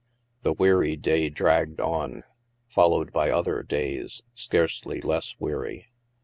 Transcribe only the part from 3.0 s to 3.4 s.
by